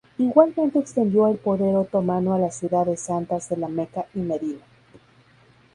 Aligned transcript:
Igualmente 0.17 0.79
extendió 0.79 1.27
el 1.27 1.37
poder 1.37 1.75
otomano 1.75 2.33
a 2.33 2.39
las 2.39 2.55
ciudades 2.55 3.01
santas 3.01 3.49
de 3.49 3.57
La 3.57 3.67
Meca 3.67 4.07
y 4.15 4.19
Medina. 4.21 4.65